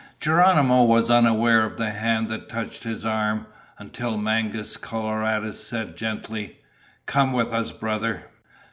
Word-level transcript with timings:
Geronimo 0.19 0.83
was 0.85 1.11
unaware 1.11 1.63
of 1.63 1.77
the 1.77 1.91
hand 1.91 2.27
that 2.29 2.49
touched 2.49 2.81
his 2.81 3.05
arm, 3.05 3.45
until 3.77 4.17
Mangus 4.17 4.75
Coloradus 4.75 5.63
said 5.63 5.95
gently, 5.95 6.57
"Come 7.05 7.33
with 7.33 7.53
us, 7.53 7.71
brother." 7.71 8.25